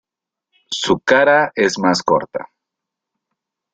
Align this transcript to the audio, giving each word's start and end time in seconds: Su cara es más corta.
Su 0.71 0.97
cara 0.97 1.51
es 1.53 1.77
más 1.77 2.01
corta. 2.01 2.49